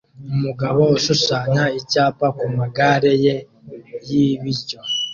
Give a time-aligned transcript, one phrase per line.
[0.33, 3.35] Umugabo ushushanya icyapa kumagare ye
[4.07, 4.79] y'ibiryo